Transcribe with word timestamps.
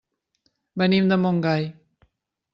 Venim 0.83 1.11
de 1.13 1.19
Montgai. 1.27 1.71